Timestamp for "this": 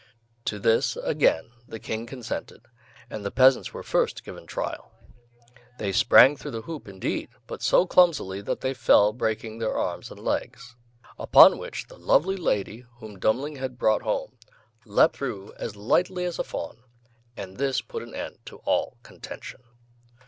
0.57-0.95, 17.57-17.79